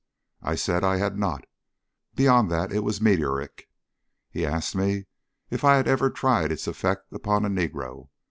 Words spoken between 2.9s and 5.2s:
meteoric. He asked me